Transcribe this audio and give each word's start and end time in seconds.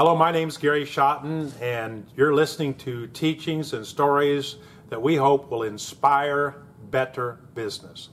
Hello, 0.00 0.16
my 0.16 0.32
name 0.32 0.48
is 0.48 0.56
Gary 0.56 0.86
Schotten, 0.86 1.52
and 1.60 2.06
you're 2.16 2.34
listening 2.34 2.72
to 2.76 3.06
teachings 3.08 3.74
and 3.74 3.84
stories 3.84 4.56
that 4.88 5.02
we 5.02 5.14
hope 5.14 5.50
will 5.50 5.64
inspire 5.64 6.62
better 6.90 7.38
business. 7.54 8.08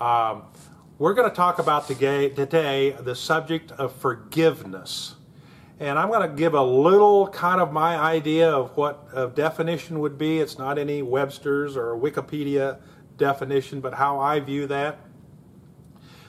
Um, 0.00 0.44
we're 0.98 1.14
going 1.14 1.28
to 1.28 1.34
talk 1.34 1.58
about 1.58 1.88
today, 1.88 2.28
today 2.28 2.92
the 2.92 3.16
subject 3.16 3.72
of 3.72 3.92
forgiveness. 3.96 5.16
And 5.80 5.98
I'm 5.98 6.10
going 6.10 6.30
to 6.30 6.36
give 6.36 6.54
a 6.54 6.62
little 6.62 7.26
kind 7.26 7.60
of 7.60 7.72
my 7.72 7.96
idea 7.96 8.48
of 8.48 8.76
what 8.76 9.08
a 9.12 9.26
definition 9.26 9.98
would 9.98 10.16
be. 10.16 10.38
It's 10.38 10.58
not 10.58 10.78
any 10.78 11.02
Webster's 11.02 11.76
or 11.76 11.96
Wikipedia 11.96 12.78
definition, 13.16 13.80
but 13.80 13.94
how 13.94 14.20
I 14.20 14.38
view 14.38 14.68
that. 14.68 15.00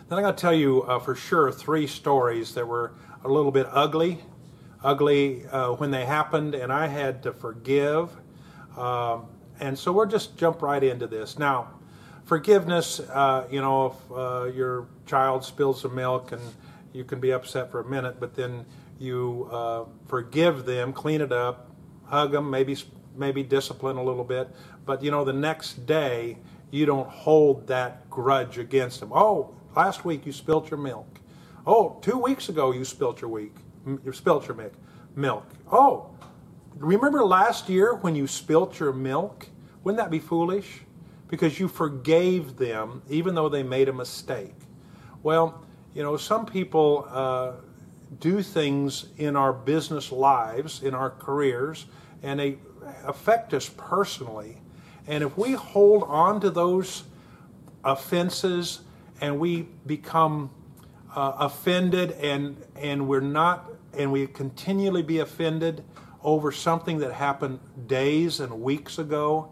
Then 0.10 0.18
I'm 0.18 0.24
going 0.24 0.36
to 0.36 0.42
tell 0.42 0.56
you 0.56 0.82
uh, 0.86 0.98
for 0.98 1.14
sure 1.14 1.52
three 1.52 1.86
stories 1.86 2.56
that 2.56 2.68
were 2.68 2.96
a 3.24 3.28
little 3.28 3.52
bit 3.52 3.68
ugly, 3.70 4.24
ugly 4.84 5.46
uh, 5.48 5.72
when 5.74 5.92
they 5.92 6.06
happened, 6.06 6.56
and 6.56 6.72
I 6.72 6.88
had 6.88 7.24
to 7.24 7.34
forgive. 7.34 8.12
Um, 8.78 9.26
and 9.60 9.78
so 9.78 9.92
we'll 9.92 10.06
just 10.06 10.38
jump 10.38 10.62
right 10.62 10.84
into 10.84 11.08
this. 11.08 11.40
Now, 11.40 11.70
forgiveness, 12.26 13.00
uh, 13.00 13.48
you 13.50 13.62
know, 13.62 13.88
if 13.88 14.12
uh, 14.12 14.44
your 14.54 14.88
child 15.06 15.44
spills 15.44 15.82
some 15.82 15.96
milk 15.96 16.32
and 16.32 16.42
you 16.94 17.04
can 17.04 17.20
be 17.20 17.32
upset 17.32 17.72
for 17.72 17.80
a 17.80 17.86
minute, 17.86 18.20
but 18.20 18.36
then 18.36 18.66
you 19.00 19.48
uh, 19.52 19.86
forgive 20.08 20.66
them, 20.66 20.94
clean 20.94 21.22
it 21.22 21.32
up, 21.32 21.72
hug 22.06 22.32
them, 22.32 22.50
maybe 22.50 22.78
maybe 23.16 23.42
discipline 23.42 23.98
a 23.98 24.04
little 24.04 24.24
bit, 24.24 24.48
but 24.86 25.02
you 25.02 25.10
know 25.10 25.24
the 25.26 25.34
next 25.34 25.86
day 25.86 26.38
you 26.70 26.86
don't 26.86 27.10
hold 27.10 27.66
that 27.68 28.08
grudge 28.10 28.58
against 28.58 29.00
them. 29.00 29.12
Oh, 29.12 29.56
last 29.76 30.06
week 30.06 30.26
you 30.26 30.32
spilt 30.32 30.70
your 30.70 30.80
milk. 30.80 31.20
Oh, 31.66 31.98
two 32.02 32.18
weeks 32.18 32.50
ago 32.50 32.72
you 32.72 32.86
spilt 32.86 33.22
your 33.22 33.30
week, 33.30 33.56
you 34.04 34.12
spilt 34.12 34.48
your 34.48 34.56
milk. 34.56 34.74
Milk. 35.16 35.46
Oh, 35.72 36.12
remember 36.76 37.24
last 37.24 37.70
year 37.70 37.96
when 37.96 38.16
you 38.16 38.28
spilt 38.28 38.80
your 38.80 38.94
milk? 38.94 39.48
Wouldn't 39.84 39.98
that 39.98 40.12
be 40.12 40.20
foolish? 40.20 40.82
Because 41.28 41.60
you 41.60 41.68
forgave 41.68 42.58
them 42.58 43.02
even 43.10 43.36
though 43.36 43.50
they 43.50 43.64
made 43.64 43.90
a 43.90 43.94
mistake. 43.94 44.56
Well, 45.24 45.64
you 45.94 46.04
know, 46.04 46.18
some 46.18 46.46
people 46.46 47.08
uh, 47.10 47.54
do 48.20 48.42
things 48.42 49.08
in 49.18 49.36
our 49.36 49.52
business 49.52 50.12
lives, 50.12 50.84
in 50.84 50.94
our 50.94 51.10
careers, 51.10 51.86
and 52.22 52.40
they 52.40 52.58
affect 53.06 53.54
us 53.54 53.70
personally. 53.76 54.62
And 55.08 55.24
if 55.24 55.38
we 55.38 55.54
hold 55.54 56.04
on 56.04 56.40
to 56.42 56.50
those 56.50 57.04
offenses 57.84 58.82
and 59.22 59.40
we 59.40 59.64
become 59.86 60.52
uh, 61.16 61.34
offended 61.40 62.12
and 62.12 62.58
and 62.76 63.08
we're 63.08 63.20
not 63.20 63.66
and 63.98 64.12
we 64.12 64.28
continually 64.28 65.04
be 65.04 65.20
offended 65.20 65.84
over 66.24 66.52
something 66.52 67.00
that 67.00 67.14
happened 67.14 67.60
days 67.88 68.40
and 68.40 68.62
weeks 68.62 69.00
ago, 69.00 69.50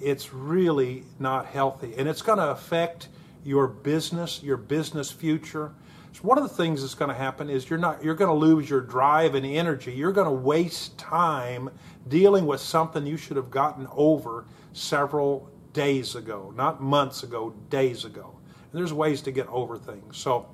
it's 0.00 0.32
really 0.32 1.04
not 1.18 1.46
healthy. 1.46 1.94
And 1.96 2.08
it's 2.08 2.22
going 2.22 2.38
to 2.38 2.50
affect 2.50 3.08
your 3.44 3.66
business, 3.66 4.42
your 4.42 4.56
business 4.56 5.10
future 5.10 5.72
so 6.18 6.22
one 6.22 6.36
of 6.36 6.42
the 6.42 6.54
things 6.56 6.80
that's 6.80 6.94
going 6.94 7.10
to 7.10 7.16
happen 7.16 7.48
is 7.48 7.70
you're 7.70 7.78
not 7.78 8.02
you're 8.02 8.16
going 8.16 8.28
to 8.28 8.34
lose 8.34 8.68
your 8.68 8.80
drive 8.80 9.36
and 9.36 9.46
energy. 9.46 9.92
You're 9.92 10.10
going 10.10 10.26
to 10.26 10.32
waste 10.32 10.98
time 10.98 11.70
dealing 12.08 12.44
with 12.44 12.60
something 12.60 13.06
you 13.06 13.16
should 13.16 13.36
have 13.36 13.52
gotten 13.52 13.86
over 13.92 14.44
several 14.72 15.48
days 15.72 16.16
ago, 16.16 16.52
not 16.56 16.82
months 16.82 17.22
ago, 17.22 17.54
days 17.70 18.04
ago. 18.04 18.36
And 18.72 18.80
there's 18.80 18.92
ways 18.92 19.22
to 19.22 19.30
get 19.30 19.46
over 19.46 19.78
things. 19.78 20.16
So 20.16 20.48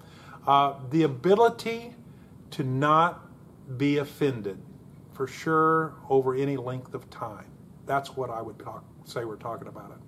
uh, 0.47 0.75
the 0.91 1.04
ability 1.04 1.94
to 2.50 2.62
not 2.62 3.23
be 3.76 3.98
offended 3.98 4.58
for 5.12 5.26
sure 5.26 5.94
over 6.08 6.34
any 6.34 6.56
length 6.56 6.94
of 6.94 7.08
time. 7.10 7.47
That's 7.86 8.16
what 8.16 8.30
I 8.30 8.42
would 8.42 8.58
talk, 8.58 8.84
say 9.04 9.25
we're 9.25 9.36
talking 9.36 9.69
about 9.69 9.91
it. 9.91 9.98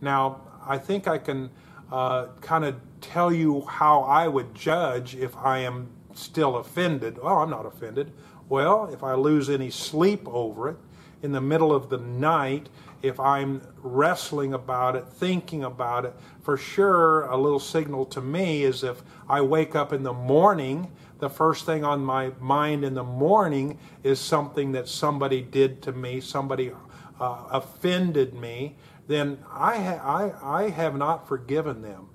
Now, 0.00 0.42
I 0.66 0.78
think 0.78 1.08
I 1.08 1.18
can 1.18 1.50
uh, 1.90 2.26
kind 2.40 2.64
of 2.64 2.76
tell 3.00 3.32
you 3.32 3.62
how 3.62 4.02
I 4.02 4.28
would 4.28 4.54
judge 4.54 5.14
if 5.14 5.36
I 5.36 5.58
am 5.60 5.88
still 6.14 6.56
offended. 6.56 7.18
Well, 7.22 7.38
I'm 7.38 7.50
not 7.50 7.66
offended. 7.66 8.12
Well, 8.48 8.90
if 8.92 9.02
I 9.02 9.14
lose 9.14 9.48
any 9.48 9.70
sleep 9.70 10.26
over 10.26 10.70
it 10.70 10.76
in 11.22 11.32
the 11.32 11.40
middle 11.40 11.72
of 11.72 11.88
the 11.88 11.98
night, 11.98 12.68
if 13.02 13.18
I'm 13.18 13.62
wrestling 13.82 14.54
about 14.54 14.96
it, 14.96 15.06
thinking 15.08 15.64
about 15.64 16.04
it, 16.04 16.14
for 16.42 16.56
sure, 16.56 17.22
a 17.22 17.36
little 17.36 17.60
signal 17.60 18.04
to 18.06 18.20
me 18.20 18.62
is 18.62 18.84
if 18.84 19.02
I 19.28 19.40
wake 19.40 19.74
up 19.74 19.92
in 19.92 20.02
the 20.02 20.12
morning, 20.12 20.90
the 21.22 21.30
first 21.30 21.66
thing 21.66 21.84
on 21.84 22.04
my 22.04 22.32
mind 22.40 22.84
in 22.84 22.94
the 22.94 23.04
morning 23.04 23.78
is 24.02 24.18
something 24.18 24.72
that 24.72 24.88
somebody 24.88 25.40
did 25.40 25.80
to 25.80 25.92
me, 25.92 26.20
somebody 26.20 26.72
uh, 27.20 27.44
offended 27.48 28.34
me, 28.34 28.74
then 29.06 29.38
I, 29.48 29.78
ha- 29.78 30.02
I, 30.42 30.62
I 30.64 30.70
have 30.70 30.96
not 30.96 31.28
forgiven 31.28 31.80
them. 31.80 32.08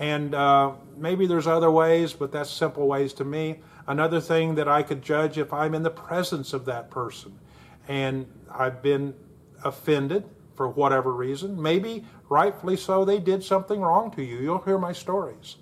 And 0.00 0.34
uh, 0.34 0.72
maybe 0.96 1.28
there's 1.28 1.46
other 1.46 1.70
ways, 1.70 2.12
but 2.12 2.32
that's 2.32 2.50
simple 2.50 2.88
ways 2.88 3.12
to 3.14 3.24
me. 3.24 3.60
Another 3.86 4.20
thing 4.20 4.56
that 4.56 4.66
I 4.66 4.82
could 4.82 5.00
judge 5.00 5.38
if 5.38 5.52
I'm 5.52 5.72
in 5.72 5.84
the 5.84 5.90
presence 5.90 6.52
of 6.52 6.64
that 6.64 6.90
person 6.90 7.38
and 7.86 8.26
I've 8.52 8.82
been 8.82 9.14
offended 9.62 10.24
for 10.56 10.66
whatever 10.66 11.12
reason, 11.12 11.62
maybe 11.62 12.04
rightfully 12.28 12.76
so, 12.76 13.04
they 13.04 13.20
did 13.20 13.44
something 13.44 13.80
wrong 13.80 14.10
to 14.16 14.24
you. 14.24 14.38
You'll 14.38 14.62
hear 14.62 14.76
my 14.76 14.92
stories. 14.92 15.54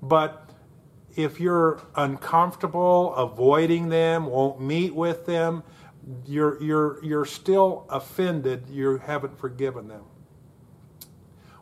But 0.00 0.48
if 1.18 1.40
you're 1.40 1.80
uncomfortable, 1.96 3.12
avoiding 3.16 3.88
them, 3.88 4.26
won't 4.26 4.60
meet 4.60 4.94
with 4.94 5.26
them, 5.26 5.64
you're, 6.24 6.62
you're, 6.62 7.04
you're 7.04 7.24
still 7.24 7.84
offended, 7.90 8.68
you 8.70 8.98
haven't 8.98 9.36
forgiven 9.36 9.88
them. 9.88 10.04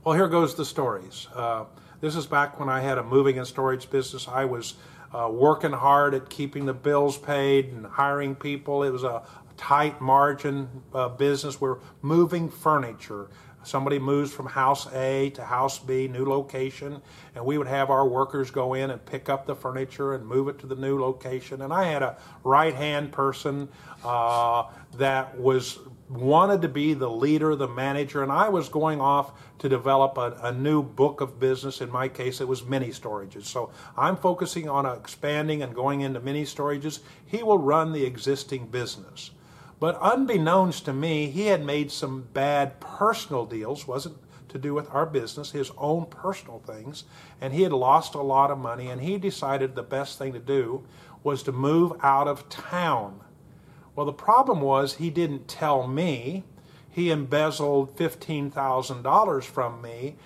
Well, 0.05 0.15
here 0.15 0.29
goes 0.29 0.55
the 0.55 0.67
stories. 0.67 1.27
Uh, 1.35 1.65
this 2.03 2.17
is 2.17 2.27
back 2.27 2.61
when 2.61 2.69
I 2.69 2.81
had 2.81 2.99
a 2.99 3.03
moving 3.03 3.39
and 3.39 3.47
storage 3.47 3.89
business. 3.89 4.29
I 4.29 4.45
was 4.45 4.75
uh, 5.15 5.31
working 5.33 5.73
hard 5.73 6.13
at 6.13 6.29
keeping 6.29 6.67
the 6.67 6.75
bills 6.75 7.17
paid 7.17 7.73
and 7.73 7.87
hiring 7.87 8.35
people. 8.35 8.83
It 8.83 8.91
was 8.91 9.05
a 9.05 9.23
tight 9.57 10.03
margin 10.03 10.69
uh, 10.93 11.09
business. 11.09 11.63
We're 11.63 11.79
moving 12.03 12.51
furniture. 12.51 13.31
Somebody 13.67 13.99
moves 13.99 14.33
from 14.33 14.47
house 14.47 14.87
A 14.95 15.31
to 15.31 15.45
house 15.45 15.81
B, 15.81 16.07
new 16.07 16.25
location, 16.25 17.03
and 17.35 17.45
we 17.45 17.59
would 17.59 17.67
have 17.67 17.91
our 17.91 18.07
workers 18.07 18.49
go 18.49 18.75
in 18.75 18.91
and 18.91 19.05
pick 19.05 19.29
up 19.29 19.45
the 19.45 19.57
furniture 19.57 20.15
and 20.15 20.25
move 20.25 20.47
it 20.47 20.61
to 20.61 20.69
the 20.69 20.77
new 20.77 21.01
location. 21.01 21.63
And 21.63 21.73
I 21.73 21.83
had 21.87 22.01
a 22.01 22.17
right 22.45 22.73
hand 22.73 23.11
person 23.11 23.69
uh, 24.05 24.67
that 24.99 25.37
was 25.37 25.81
wanted 26.09 26.63
to 26.63 26.69
be 26.69 26.95
the 26.95 27.11
leader, 27.11 27.57
the 27.57 27.67
manager, 27.67 28.23
and 28.23 28.31
I 28.31 28.49
was 28.49 28.69
going 28.69 29.01
off 29.01 29.33
to 29.59 29.69
develop 29.69 30.17
a, 30.17 30.39
a, 30.43 30.53
new 30.53 30.81
book 30.81 31.21
of 31.21 31.41
business. 31.41 31.81
In 31.81 31.91
my 31.91 32.07
case, 32.07 32.41
it 32.41 32.47
was 32.47 32.65
mini 32.65 32.91
storages. 32.91 33.47
So 33.47 33.73
I'm 33.97 34.17
focusing 34.17 34.69
on 34.69 34.87
expanding 34.87 35.63
and 35.63 35.75
going 35.75 36.03
into 36.03 36.21
mini 36.21 36.45
storages. 36.45 37.01
He 37.27 37.43
will 37.43 37.59
run 37.59 37.93
the 37.93 38.05
existing 38.05 38.69
business. 38.69 39.33
But 39.79 39.99
unbeknownst 40.01 40.87
to 40.87 40.93
me, 40.93 41.29
he 41.31 41.47
had 41.47 41.65
made 41.65 41.91
some 41.91 42.29
bad 42.33 42.81
personal 42.81 43.45
deals, 43.45 43.87
wasn't 43.87 44.17
to 44.49 44.59
do 44.59 44.73
with 44.73 44.89
our 44.95 45.05
business, 45.05 45.51
his 45.51 45.71
own 45.77 46.07
personal 46.07 46.61
things, 46.61 47.05
and 47.41 47.53
he 47.53 47.63
had 47.63 47.73
lost 47.73 48.15
a 48.15 48.23
lot 48.23 48.51
of 48.51 48.59
money, 48.59 48.89
and 48.89 49.03
he 49.03 49.19
decided 49.19 49.75
the 49.75 49.83
best 49.83 50.19
thing 50.19 50.33
to 50.33 50.39
do 50.39 50.85
was 51.23 51.43
to 51.43 51.53
move 51.53 51.93
out 52.03 52.29
of 52.29 52.49
town. 52.49 53.21
Well, 53.95 54.07
the 54.07 54.13
problem 54.13 54.61
was 54.61 54.95
he 54.95 55.11
didn't 55.11 55.49
tell 55.49 55.87
me. 55.87 56.45
He 56.91 57.11
embezzled 57.11 57.97
$15,000 57.97 59.45
from 59.45 59.83
me, 59.83 60.17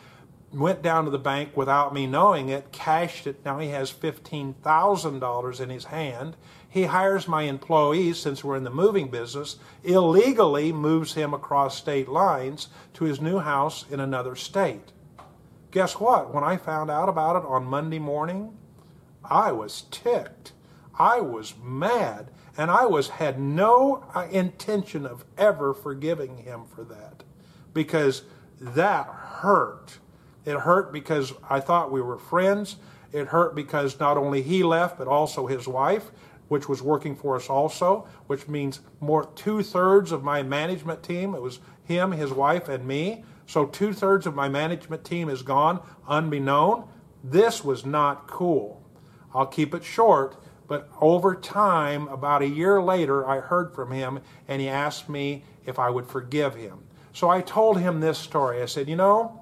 went 0.52 0.82
down 0.82 1.04
to 1.04 1.10
the 1.10 1.18
bank 1.18 1.56
without 1.56 1.92
me 1.94 2.06
knowing 2.06 2.48
it, 2.48 2.70
cashed 2.72 3.26
it. 3.26 3.44
Now 3.44 3.58
he 3.58 3.68
has 3.68 3.92
$15,000 3.92 5.60
in 5.60 5.70
his 5.70 5.84
hand. 5.86 6.36
He 6.70 6.84
hires 6.84 7.26
my 7.26 7.42
employees, 7.42 8.18
since 8.20 8.44
we're 8.44 8.56
in 8.56 8.62
the 8.62 8.70
moving 8.70 9.08
business, 9.08 9.56
illegally 9.82 10.72
moves 10.72 11.14
him 11.14 11.34
across 11.34 11.76
state 11.76 12.08
lines 12.08 12.68
to 12.94 13.04
his 13.04 13.20
new 13.20 13.40
house 13.40 13.84
in 13.90 13.98
another 13.98 14.36
state. 14.36 14.92
Guess 15.72 15.94
what? 15.94 16.32
When 16.32 16.44
I 16.44 16.56
found 16.56 16.88
out 16.88 17.08
about 17.08 17.36
it 17.36 17.46
on 17.46 17.64
Monday 17.64 17.98
morning, 17.98 18.56
I 19.24 19.50
was 19.50 19.82
ticked. 19.90 20.52
I 20.96 21.20
was 21.20 21.54
mad, 21.60 22.30
and 22.56 22.70
I 22.70 22.86
was 22.86 23.08
had 23.08 23.40
no 23.40 24.04
uh, 24.14 24.28
intention 24.30 25.06
of 25.06 25.24
ever 25.36 25.74
forgiving 25.74 26.38
him 26.38 26.62
for 26.72 26.84
that 26.84 27.24
because 27.74 28.22
that 28.60 29.06
hurt. 29.06 29.98
It 30.44 30.58
hurt 30.58 30.92
because 30.92 31.32
I 31.48 31.58
thought 31.58 31.90
we 31.90 32.00
were 32.00 32.18
friends. 32.18 32.76
It 33.12 33.28
hurt 33.28 33.54
because 33.54 33.98
not 33.98 34.16
only 34.16 34.42
he 34.42 34.62
left, 34.62 34.98
but 34.98 35.08
also 35.08 35.46
his 35.46 35.66
wife, 35.66 36.10
which 36.50 36.68
was 36.68 36.82
working 36.82 37.14
for 37.14 37.36
us 37.36 37.48
also, 37.48 38.08
which 38.26 38.48
means 38.48 38.80
more 38.98 39.30
two 39.36 39.62
thirds 39.62 40.10
of 40.10 40.24
my 40.24 40.42
management 40.42 41.00
team. 41.00 41.32
It 41.32 41.40
was 41.40 41.60
him, 41.84 42.10
his 42.10 42.32
wife, 42.32 42.68
and 42.68 42.84
me. 42.84 43.24
So 43.46 43.66
two 43.66 43.92
thirds 43.92 44.26
of 44.26 44.34
my 44.34 44.48
management 44.48 45.04
team 45.04 45.28
is 45.28 45.42
gone, 45.42 45.80
unbeknown. 46.08 46.88
This 47.22 47.62
was 47.64 47.86
not 47.86 48.26
cool. 48.26 48.82
I'll 49.32 49.46
keep 49.46 49.74
it 49.74 49.84
short, 49.84 50.36
But 50.66 50.88
over 51.00 51.36
time, 51.36 52.08
about 52.08 52.42
a 52.42 52.48
year 52.48 52.82
later, 52.82 53.28
I 53.28 53.38
heard 53.40 53.72
from 53.72 53.92
him 53.92 54.20
and 54.48 54.60
he 54.60 54.68
asked 54.68 55.08
me 55.08 55.44
if 55.66 55.78
I 55.78 55.88
would 55.88 56.06
forgive 56.06 56.56
him. 56.56 56.78
So 57.12 57.28
I 57.28 57.42
told 57.42 57.78
him 57.78 58.00
this 58.00 58.18
story. 58.18 58.60
I 58.60 58.66
said, 58.66 58.88
You 58.88 58.96
know, 58.96 59.40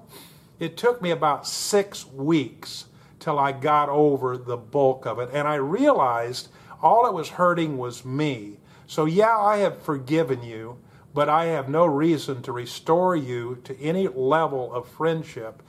it 0.59 0.77
took 0.77 1.01
me 1.01 1.09
about 1.11 1.47
six 1.47 2.05
weeks 2.05 2.85
till 3.19 3.37
I 3.39 3.51
got 3.51 3.89
over 3.89 4.37
the 4.37 4.57
bulk 4.57 5.05
of 5.05 5.19
it. 5.19 5.29
And 5.33 5.47
I 5.47 5.55
realized 5.55 6.49
all 6.81 7.05
it 7.07 7.13
was 7.13 7.29
hurting 7.29 7.77
was 7.77 8.05
me. 8.05 8.57
So, 8.87 9.05
yeah, 9.05 9.37
I 9.37 9.57
have 9.57 9.81
forgiven 9.81 10.43
you, 10.43 10.77
but 11.13 11.29
I 11.29 11.45
have 11.45 11.69
no 11.69 11.85
reason 11.85 12.41
to 12.43 12.51
restore 12.51 13.15
you 13.15 13.59
to 13.63 13.79
any 13.79 14.07
level 14.07 14.73
of 14.73 14.87
friendship, 14.87 15.61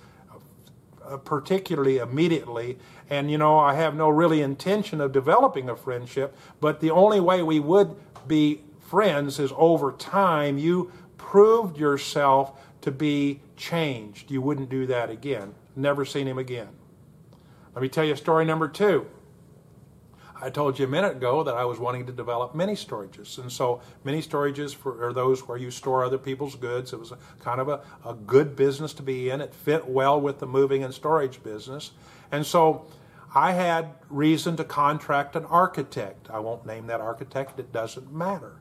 uh, 1.04 1.16
particularly 1.18 1.98
immediately. 1.98 2.78
And, 3.08 3.30
you 3.30 3.38
know, 3.38 3.58
I 3.58 3.74
have 3.74 3.94
no 3.94 4.08
really 4.08 4.42
intention 4.42 5.00
of 5.00 5.12
developing 5.12 5.68
a 5.68 5.76
friendship, 5.76 6.36
but 6.60 6.80
the 6.80 6.90
only 6.90 7.20
way 7.20 7.42
we 7.42 7.60
would 7.60 7.94
be 8.26 8.62
friends 8.80 9.38
is 9.38 9.52
over 9.56 9.92
time 9.92 10.58
you 10.58 10.92
proved 11.16 11.76
yourself 11.76 12.58
to 12.80 12.90
be 12.90 13.40
changed. 13.56 14.30
You 14.30 14.40
wouldn't 14.40 14.68
do 14.68 14.86
that 14.86 15.10
again. 15.10 15.54
Never 15.76 16.04
seen 16.04 16.26
him 16.26 16.38
again. 16.38 16.68
Let 17.74 17.82
me 17.82 17.88
tell 17.88 18.04
you 18.04 18.16
story 18.16 18.44
number 18.44 18.68
two. 18.68 19.06
I 20.42 20.50
told 20.50 20.78
you 20.78 20.86
a 20.86 20.88
minute 20.88 21.16
ago 21.16 21.42
that 21.44 21.54
I 21.54 21.64
was 21.64 21.78
wanting 21.78 22.06
to 22.06 22.12
develop 22.12 22.54
mini 22.54 22.74
storages. 22.74 23.38
And 23.38 23.52
so, 23.52 23.82
mini 24.04 24.22
storages 24.22 24.74
for, 24.74 25.06
are 25.06 25.12
those 25.12 25.46
where 25.46 25.58
you 25.58 25.70
store 25.70 26.04
other 26.04 26.18
people's 26.18 26.54
goods. 26.54 26.92
It 26.92 26.98
was 26.98 27.12
a, 27.12 27.18
kind 27.40 27.60
of 27.60 27.68
a, 27.68 27.82
a 28.04 28.14
good 28.14 28.56
business 28.56 28.92
to 28.94 29.02
be 29.02 29.30
in. 29.30 29.40
It 29.40 29.54
fit 29.54 29.86
well 29.86 30.20
with 30.20 30.38
the 30.38 30.46
moving 30.46 30.82
and 30.82 30.94
storage 30.94 31.42
business. 31.42 31.90
And 32.32 32.46
so, 32.46 32.86
I 33.34 33.52
had 33.52 33.94
reason 34.08 34.56
to 34.56 34.64
contract 34.64 35.36
an 35.36 35.44
architect. 35.44 36.28
I 36.30 36.40
won't 36.40 36.66
name 36.66 36.86
that 36.88 37.00
architect, 37.00 37.60
it 37.60 37.72
doesn't 37.72 38.12
matter. 38.12 38.56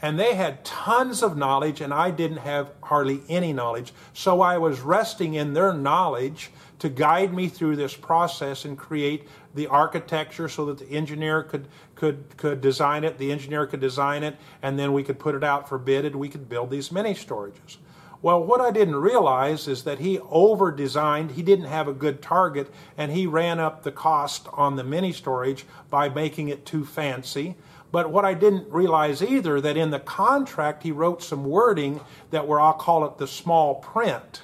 And 0.00 0.18
they 0.18 0.34
had 0.34 0.64
tons 0.64 1.22
of 1.22 1.36
knowledge, 1.36 1.80
and 1.80 1.92
I 1.92 2.10
didn't 2.10 2.38
have 2.38 2.70
hardly 2.82 3.22
any 3.28 3.52
knowledge. 3.52 3.92
So 4.12 4.40
I 4.40 4.58
was 4.58 4.80
resting 4.80 5.34
in 5.34 5.54
their 5.54 5.72
knowledge 5.72 6.50
to 6.78 6.88
guide 6.88 7.34
me 7.34 7.48
through 7.48 7.76
this 7.76 7.96
process 7.96 8.64
and 8.64 8.78
create 8.78 9.26
the 9.54 9.66
architecture 9.66 10.48
so 10.48 10.66
that 10.66 10.78
the 10.78 10.96
engineer 10.96 11.42
could, 11.42 11.66
could, 11.96 12.36
could 12.36 12.60
design 12.60 13.02
it, 13.02 13.18
the 13.18 13.32
engineer 13.32 13.66
could 13.66 13.80
design 13.80 14.22
it, 14.22 14.36
and 14.62 14.78
then 14.78 14.92
we 14.92 15.02
could 15.02 15.18
put 15.18 15.34
it 15.34 15.42
out 15.42 15.68
for 15.68 15.78
bid 15.78 16.04
and 16.04 16.14
we 16.14 16.28
could 16.28 16.48
build 16.48 16.70
these 16.70 16.92
mini 16.92 17.14
storages. 17.14 17.78
Well, 18.20 18.42
what 18.42 18.60
I 18.60 18.72
didn't 18.72 18.96
realize 18.96 19.68
is 19.68 19.84
that 19.84 20.00
he 20.00 20.18
over 20.18 20.72
designed, 20.72 21.32
he 21.32 21.42
didn't 21.42 21.66
have 21.66 21.86
a 21.86 21.92
good 21.92 22.20
target, 22.20 22.72
and 22.96 23.12
he 23.12 23.26
ran 23.26 23.60
up 23.60 23.84
the 23.84 23.92
cost 23.92 24.48
on 24.52 24.74
the 24.74 24.82
mini 24.82 25.12
storage 25.12 25.64
by 25.88 26.08
making 26.08 26.48
it 26.48 26.66
too 26.66 26.84
fancy. 26.84 27.56
But 27.90 28.10
what 28.10 28.24
I 28.24 28.34
didn't 28.34 28.70
realize 28.70 29.22
either 29.22 29.60
that 29.60 29.76
in 29.76 29.90
the 29.90 30.00
contract 30.00 30.82
he 30.82 30.92
wrote 30.92 31.22
some 31.22 31.44
wording 31.44 32.00
that 32.30 32.46
where 32.46 32.60
I'll 32.60 32.74
call 32.74 33.06
it 33.06 33.18
the 33.18 33.26
small 33.26 33.76
print. 33.76 34.42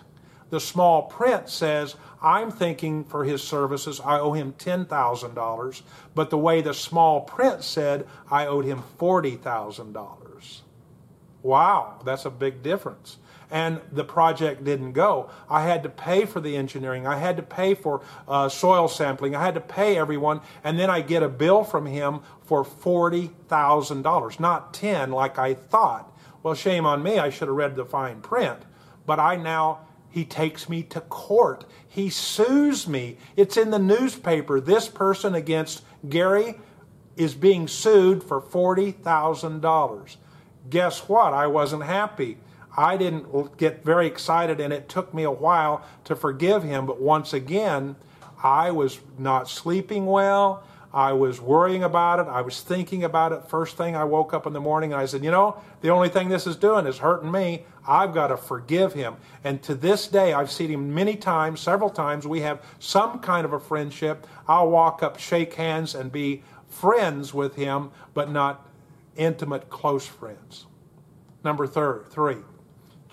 The 0.50 0.60
small 0.60 1.02
print 1.02 1.48
says, 1.48 1.96
I'm 2.22 2.50
thinking 2.50 3.04
for 3.04 3.24
his 3.24 3.42
services 3.42 4.00
I 4.00 4.18
owe 4.18 4.32
him 4.32 4.54
$10,000, 4.58 5.82
but 6.14 6.30
the 6.30 6.38
way 6.38 6.62
the 6.62 6.72
small 6.72 7.20
print 7.20 7.62
said, 7.62 8.06
I 8.30 8.46
owed 8.46 8.64
him 8.64 8.82
$40,000. 8.98 10.60
Wow, 11.42 12.00
that's 12.04 12.24
a 12.24 12.30
big 12.30 12.62
difference 12.62 13.18
and 13.50 13.80
the 13.92 14.04
project 14.04 14.64
didn't 14.64 14.92
go. 14.92 15.30
I 15.48 15.62
had 15.62 15.82
to 15.82 15.88
pay 15.88 16.24
for 16.24 16.40
the 16.40 16.56
engineering. 16.56 17.06
I 17.06 17.18
had 17.18 17.36
to 17.36 17.42
pay 17.42 17.74
for 17.74 18.02
uh, 18.26 18.48
soil 18.48 18.88
sampling. 18.88 19.34
I 19.36 19.44
had 19.44 19.54
to 19.54 19.60
pay 19.60 19.96
everyone, 19.96 20.40
and 20.62 20.78
then 20.78 20.90
I 20.90 21.00
get 21.00 21.22
a 21.22 21.28
bill 21.28 21.64
from 21.64 21.86
him 21.86 22.20
for 22.42 22.64
forty 22.64 23.30
thousand 23.48 24.02
dollars, 24.02 24.40
not 24.40 24.74
ten 24.74 25.10
like 25.10 25.38
I 25.38 25.54
thought. 25.54 26.14
Well, 26.42 26.54
shame 26.54 26.86
on 26.86 27.02
me. 27.02 27.18
I 27.18 27.30
should 27.30 27.48
have 27.48 27.56
read 27.56 27.76
the 27.76 27.84
fine 27.84 28.20
print. 28.20 28.60
But 29.06 29.18
I 29.18 29.36
now 29.36 29.80
he 30.10 30.24
takes 30.24 30.68
me 30.68 30.84
to 30.84 31.00
court. 31.00 31.64
He 31.88 32.08
sues 32.08 32.86
me. 32.86 33.18
It's 33.36 33.56
in 33.56 33.70
the 33.70 33.78
newspaper. 33.80 34.60
This 34.60 34.88
person 34.88 35.34
against 35.34 35.82
Gary 36.08 36.54
is 37.16 37.34
being 37.34 37.66
sued 37.66 38.22
for 38.22 38.40
$40,000. 38.40 40.16
Guess 40.70 41.08
what? 41.08 41.34
I 41.34 41.46
wasn't 41.46 41.82
happy. 41.82 42.38
I 42.76 42.96
didn't 42.96 43.56
get 43.56 43.84
very 43.84 44.06
excited, 44.06 44.60
and 44.60 44.72
it 44.72 44.88
took 44.88 45.14
me 45.14 45.22
a 45.22 45.30
while 45.30 45.84
to 46.04 46.16
forgive 46.16 46.62
him. 46.62 46.86
But 46.86 47.00
once 47.00 47.32
again, 47.32 47.96
I 48.42 48.72
was 48.72 48.98
not 49.18 49.48
sleeping 49.48 50.06
well. 50.06 50.64
I 50.92 51.12
was 51.12 51.40
worrying 51.40 51.82
about 51.82 52.20
it. 52.20 52.28
I 52.28 52.42
was 52.42 52.60
thinking 52.60 53.02
about 53.02 53.32
it. 53.32 53.48
First 53.48 53.76
thing 53.76 53.96
I 53.96 54.04
woke 54.04 54.32
up 54.32 54.46
in 54.46 54.52
the 54.52 54.60
morning 54.60 54.92
and 54.92 55.00
I 55.00 55.06
said, 55.06 55.24
You 55.24 55.32
know, 55.32 55.60
the 55.80 55.88
only 55.88 56.08
thing 56.08 56.28
this 56.28 56.46
is 56.46 56.54
doing 56.54 56.86
is 56.86 56.98
hurting 56.98 57.32
me. 57.32 57.64
I've 57.86 58.14
got 58.14 58.28
to 58.28 58.36
forgive 58.36 58.92
him. 58.92 59.16
And 59.42 59.60
to 59.64 59.74
this 59.74 60.06
day, 60.06 60.32
I've 60.32 60.52
seen 60.52 60.70
him 60.70 60.94
many 60.94 61.16
times, 61.16 61.60
several 61.60 61.90
times. 61.90 62.28
We 62.28 62.42
have 62.42 62.62
some 62.78 63.18
kind 63.18 63.44
of 63.44 63.52
a 63.52 63.58
friendship. 63.58 64.26
I'll 64.46 64.70
walk 64.70 65.02
up, 65.02 65.18
shake 65.18 65.54
hands, 65.54 65.96
and 65.96 66.12
be 66.12 66.44
friends 66.68 67.34
with 67.34 67.56
him, 67.56 67.90
but 68.14 68.30
not 68.30 68.68
intimate, 69.16 69.70
close 69.70 70.06
friends. 70.06 70.66
Number 71.42 71.66
third, 71.66 72.08
three 72.08 72.36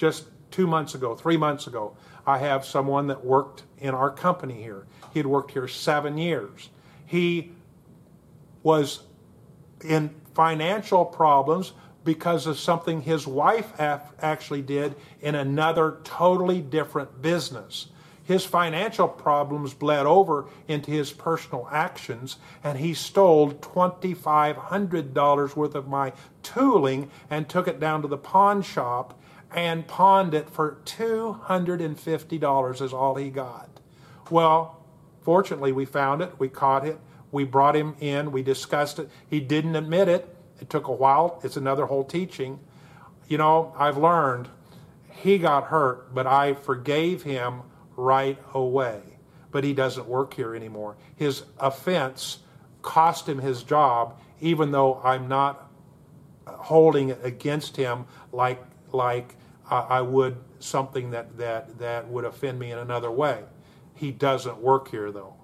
just 0.02 0.26
two 0.50 0.66
months 0.66 0.96
ago, 0.96 1.14
three 1.14 1.38
months 1.38 1.68
ago, 1.68 1.96
I 2.26 2.40
have 2.40 2.66
someone 2.66 3.06
that 3.08 3.24
worked 3.24 3.62
in 3.78 3.94
our 3.94 4.10
company 4.10 4.60
here. 4.60 4.88
He 5.14 5.20
had 5.20 5.28
worked 5.28 5.52
here 5.52 5.68
seven 5.68 6.18
years. 6.18 6.72
He 7.06 7.52
was 8.64 9.04
in 9.84 10.10
financial 10.34 11.06
problems 11.06 11.74
because 12.04 12.48
of 12.48 12.58
something 12.58 13.02
his 13.02 13.28
wife 13.28 13.80
actually 13.80 14.64
did 14.64 14.96
in 15.22 15.36
another 15.36 16.00
totally 16.04 16.62
different 16.62 17.22
business. 17.22 17.90
His 18.24 18.44
financial 18.44 19.08
problems 19.08 19.76
bled 19.76 20.08
over 20.08 20.48
into 20.68 20.90
his 20.90 21.12
personal 21.12 21.70
actions, 21.72 22.38
and 22.64 22.80
he 22.80 22.96
stole 22.96 23.52
$2,500 23.52 25.56
worth 25.56 25.76
of 25.76 25.88
my 25.88 26.14
tooling 26.42 27.12
and 27.30 27.48
took 27.48 27.68
it 27.68 27.80
down 27.80 28.02
to 28.02 28.08
the 28.08 28.18
pawn 28.18 28.64
shop 28.64 29.21
and 29.54 29.88
pawned 29.88 30.34
it 30.34 30.50
for 30.50 30.78
$250 30.86 32.82
is 32.82 32.94
all 32.94 33.16
he 33.16 33.30
got. 33.30 33.80
Well, 34.30 34.84
fortunately, 35.22 35.72
we 35.72 35.86
found 35.86 36.22
it, 36.22 36.40
we 36.40 36.48
caught 36.50 36.86
it, 36.88 37.00
we 37.32 37.44
brought 37.44 37.76
him 37.76 37.96
in, 38.00 38.32
we 38.32 38.44
discussed 38.44 39.00
it. 39.00 39.10
He 39.30 39.40
didn't 39.40 39.76
admit 39.76 40.08
it. 40.08 40.36
It 40.60 40.70
took 40.70 40.88
a 40.88 40.92
while. 40.92 41.40
It's 41.44 41.58
another 41.58 41.86
whole 41.86 42.04
teaching. 42.04 42.60
You 43.28 43.38
know, 43.38 43.74
I've 43.78 43.98
learned 43.98 44.50
he 45.10 45.38
got 45.38 45.66
hurt, 45.66 46.14
but 46.14 46.28
I 46.28 46.54
forgave 46.54 47.24
him 47.24 47.62
right 47.96 48.38
away. 48.54 49.02
But 49.52 49.64
he 49.64 49.74
doesn't 49.74 50.08
work 50.08 50.34
here 50.34 50.56
anymore. 50.56 50.98
His 51.16 51.44
offense 51.60 52.40
cost 52.82 53.28
him 53.28 53.40
his 53.40 53.64
job, 53.64 54.20
even 54.40 54.72
though 54.72 55.02
I'm 55.04 55.28
not 55.28 55.70
holding 56.48 57.10
it 57.10 57.20
against 57.24 57.78
him 57.78 58.06
like 58.32 58.62
like 58.94 59.36
I 59.72 60.02
would 60.02 60.38
something 60.60 61.12
that, 61.12 61.38
that, 61.38 61.80
that 61.80 62.08
would 62.08 62.26
offend 62.26 62.60
me 62.60 62.72
in 62.72 62.78
another 62.78 63.10
way. 63.10 63.44
He 63.96 64.12
doesn't 64.12 64.58
work 64.58 64.90
here, 64.90 65.12
though. 65.12 65.36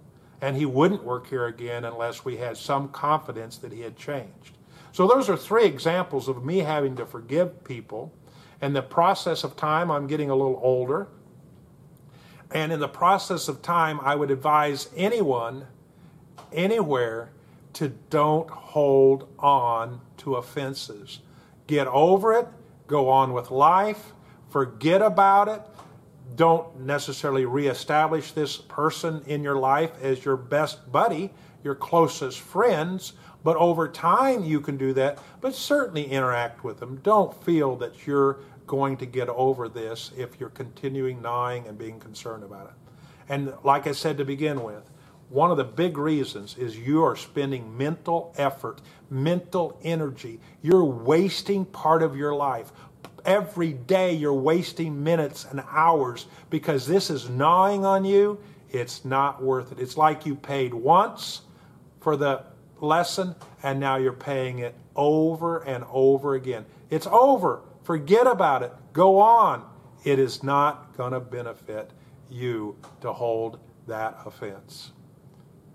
And 0.41 0.55
he 0.55 0.65
wouldn't 0.65 1.03
work 1.03 1.27
here 1.27 1.45
again 1.45 1.85
unless 1.85 2.25
we 2.25 2.37
had 2.37 2.57
some 2.57 2.89
confidence 2.89 3.57
that 3.57 3.71
he 3.71 3.81
had 3.81 3.95
changed. 3.95 4.57
So, 4.91 5.07
those 5.07 5.29
are 5.29 5.37
three 5.37 5.65
examples 5.65 6.27
of 6.27 6.43
me 6.43 6.59
having 6.59 6.95
to 6.97 7.05
forgive 7.05 7.63
people. 7.63 8.13
In 8.61 8.73
the 8.73 8.81
process 8.81 9.43
of 9.43 9.55
time, 9.55 9.89
I'm 9.89 10.07
getting 10.07 10.29
a 10.29 10.35
little 10.35 10.59
older. 10.61 11.07
And 12.51 12.71
in 12.71 12.79
the 12.79 12.87
process 12.87 13.47
of 13.47 13.61
time, 13.61 13.99
I 14.01 14.15
would 14.15 14.31
advise 14.31 14.89
anyone, 14.95 15.67
anywhere, 16.51 17.31
to 17.73 17.89
don't 18.09 18.49
hold 18.49 19.27
on 19.37 20.01
to 20.17 20.35
offenses. 20.35 21.19
Get 21.67 21.87
over 21.87 22.33
it, 22.33 22.47
go 22.87 23.09
on 23.09 23.33
with 23.33 23.51
life, 23.51 24.13
forget 24.49 25.01
about 25.01 25.47
it. 25.47 25.61
Don't 26.35 26.81
necessarily 26.81 27.45
reestablish 27.45 28.31
this 28.31 28.57
person 28.57 29.23
in 29.25 29.43
your 29.43 29.57
life 29.57 29.91
as 30.01 30.23
your 30.23 30.37
best 30.37 30.91
buddy, 30.91 31.31
your 31.63 31.75
closest 31.75 32.39
friends, 32.39 33.13
but 33.43 33.55
over 33.57 33.87
time 33.87 34.43
you 34.43 34.59
can 34.59 34.77
do 34.77 34.93
that. 34.93 35.19
But 35.41 35.55
certainly 35.55 36.05
interact 36.05 36.63
with 36.63 36.79
them. 36.79 36.99
Don't 37.03 37.33
feel 37.43 37.75
that 37.77 38.05
you're 38.05 38.39
going 38.67 38.97
to 38.97 39.05
get 39.05 39.29
over 39.29 39.69
this 39.69 40.11
if 40.17 40.39
you're 40.39 40.49
continuing 40.49 41.21
gnawing 41.21 41.67
and 41.67 41.77
being 41.77 41.99
concerned 41.99 42.43
about 42.43 42.67
it. 42.67 42.73
And 43.29 43.53
like 43.63 43.87
I 43.87 43.93
said 43.93 44.17
to 44.17 44.25
begin 44.25 44.63
with, 44.63 44.89
one 45.29 45.51
of 45.51 45.57
the 45.57 45.65
big 45.65 45.97
reasons 45.97 46.57
is 46.57 46.77
you 46.77 47.03
are 47.03 47.15
spending 47.15 47.77
mental 47.77 48.33
effort, 48.37 48.81
mental 49.09 49.77
energy. 49.83 50.39
You're 50.61 50.85
wasting 50.85 51.65
part 51.65 52.01
of 52.01 52.15
your 52.15 52.33
life 52.33 52.71
every 53.27 53.73
day 53.73 54.13
you're 54.13 54.33
wasting 54.33 55.03
minutes 55.03 55.45
and 55.51 55.61
hours 55.69 56.25
because 56.49 56.87
this 56.87 57.09
is 57.11 57.29
gnawing 57.29 57.85
on 57.85 58.05
you, 58.05 58.39
it's 58.71 59.05
not 59.05 59.43
worth 59.43 59.73
it. 59.73 59.79
It's 59.79 59.97
like 59.97 60.25
you 60.25 60.33
paid 60.33 60.73
once 60.73 61.41
for 61.99 62.15
the 62.15 62.43
lesson 62.79 63.35
and 63.61 63.79
now 63.79 63.97
you're 63.97 64.13
paying 64.13 64.59
it 64.59 64.75
over 64.95 65.59
and 65.59 65.83
over 65.91 66.35
again. 66.35 66.65
It's 66.89 67.07
over. 67.07 67.61
Forget 67.83 68.25
about 68.25 68.63
it. 68.63 68.73
Go 68.93 69.19
on. 69.19 69.63
It 70.03 70.19
is 70.19 70.41
not 70.41 70.95
going 70.95 71.11
to 71.11 71.19
benefit 71.19 71.91
you 72.29 72.77
to 73.01 73.11
hold 73.11 73.59
that 73.87 74.17
offense. 74.25 74.91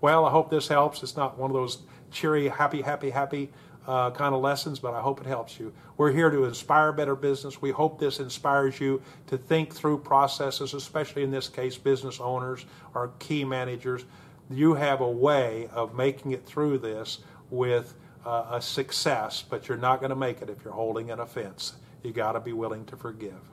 Well, 0.01 0.25
I 0.25 0.31
hope 0.31 0.49
this 0.49 0.67
helps. 0.67 1.03
It's 1.03 1.15
not 1.15 1.37
one 1.37 1.51
of 1.51 1.55
those 1.55 1.83
cheery, 2.11 2.47
happy, 2.47 2.81
happy, 2.81 3.09
happy 3.09 3.51
uh, 3.87 4.11
kind 4.11 4.33
of 4.33 4.41
lessons, 4.41 4.79
but 4.79 4.93
I 4.93 5.01
hope 5.01 5.19
it 5.19 5.27
helps 5.27 5.59
you. 5.59 5.73
We're 5.97 6.11
here 6.11 6.29
to 6.29 6.45
inspire 6.45 6.91
better 6.91 7.15
business. 7.15 7.61
We 7.61 7.71
hope 7.71 7.99
this 7.99 8.19
inspires 8.19 8.79
you 8.79 9.01
to 9.27 9.37
think 9.37 9.73
through 9.73 9.99
processes, 9.99 10.73
especially 10.73 11.23
in 11.23 11.31
this 11.31 11.49
case, 11.49 11.77
business 11.77 12.19
owners 12.19 12.65
or 12.93 13.11
key 13.19 13.43
managers. 13.43 14.05
You 14.49 14.73
have 14.73 15.01
a 15.01 15.09
way 15.09 15.67
of 15.73 15.95
making 15.95 16.31
it 16.31 16.45
through 16.45 16.79
this 16.79 17.19
with 17.49 17.93
uh, 18.25 18.45
a 18.51 18.61
success, 18.61 19.43
but 19.47 19.67
you're 19.67 19.77
not 19.77 19.99
going 19.99 20.09
to 20.11 20.15
make 20.15 20.41
it 20.41 20.49
if 20.49 20.63
you're 20.63 20.73
holding 20.73 21.11
an 21.11 21.19
offense. 21.19 21.73
You 22.03 22.11
got 22.11 22.33
to 22.33 22.39
be 22.39 22.53
willing 22.53 22.85
to 22.85 22.95
forgive. 22.95 23.52